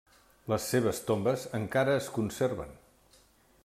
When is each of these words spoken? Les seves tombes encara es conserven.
Les 0.53 0.65
seves 0.75 1.01
tombes 1.11 1.45
encara 1.59 1.95
es 2.01 2.11
conserven. 2.19 2.77